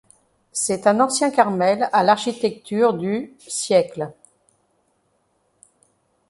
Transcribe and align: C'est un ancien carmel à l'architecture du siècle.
C'est 0.51 0.87
un 0.87 0.99
ancien 0.99 1.29
carmel 1.29 1.87
à 1.93 2.01
l'architecture 2.03 2.95
du 2.95 3.35
siècle. 3.47 4.11